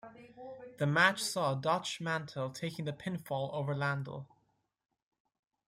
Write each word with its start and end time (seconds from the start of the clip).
The 0.79 0.87
match 0.87 1.21
saw 1.21 1.53
Dutch 1.53 2.01
Mantell 2.01 2.49
taking 2.49 2.85
the 2.85 2.91
pinfall 2.91 3.53
over 3.53 3.75
Landel. 3.75 4.25